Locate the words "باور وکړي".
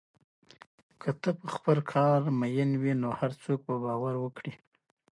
3.83-4.53